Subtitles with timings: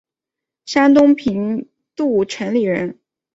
[0.65, 2.97] 山东平度城里人。